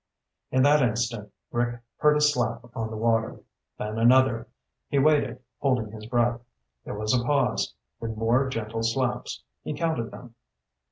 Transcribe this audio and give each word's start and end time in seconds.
In 0.49 0.63
that 0.63 0.81
instant, 0.81 1.31
Rick 1.51 1.79
heard 1.97 2.17
a 2.17 2.21
slap 2.21 2.75
on 2.75 2.89
the 2.89 2.97
water, 2.97 3.39
then 3.77 3.99
another. 3.99 4.47
He 4.89 4.97
waited, 4.97 5.39
holding 5.59 5.91
his 5.91 6.07
breath. 6.07 6.41
There 6.83 6.97
was 6.97 7.13
a 7.13 7.23
pause, 7.23 7.75
then 7.99 8.15
more 8.15 8.49
gentle 8.49 8.81
slaps. 8.81 9.43
He 9.63 9.75
counted 9.75 10.09
them. 10.09 10.33